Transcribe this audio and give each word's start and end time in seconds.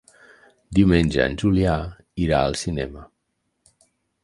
Diumenge 0.77 1.21
en 1.27 1.35
Julià 1.43 1.77
irà 2.25 2.41
al 2.47 2.59
cinema. 2.65 3.07